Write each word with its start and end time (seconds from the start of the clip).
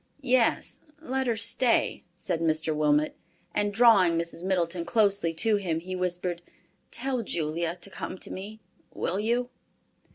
"Yes, 0.23 0.81
let 0.99 1.27
her 1.27 1.35
stay," 1.37 2.03
said 2.15 2.41
Mr. 2.41 2.75
Wilmot, 2.75 3.15
and 3.53 3.71
drawing 3.71 4.17
Mrs. 4.17 4.43
Middleton 4.43 4.83
closely 4.83 5.31
to 5.35 5.57
him, 5.57 5.79
he 5.79 5.95
whispered, 5.95 6.41
"Tell 6.89 7.21
Julia 7.21 7.77
to 7.79 7.89
come 7.91 8.17
to 8.17 8.31
me, 8.33 8.61
will 8.95 9.19
you?" 9.19 9.51